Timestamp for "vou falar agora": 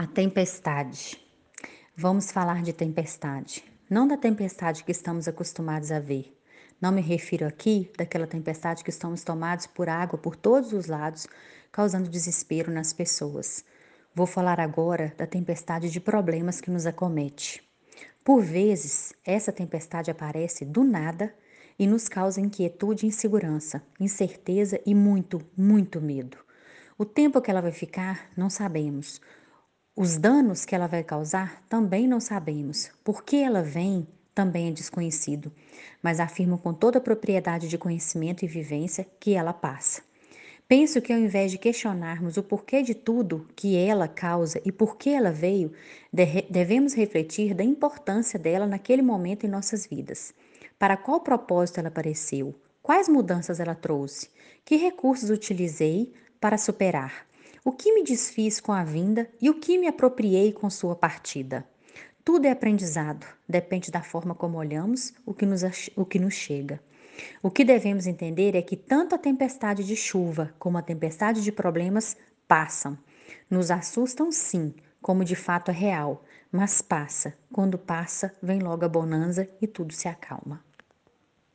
14.14-15.12